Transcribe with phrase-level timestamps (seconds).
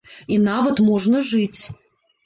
[0.35, 1.61] І нават можна жыць.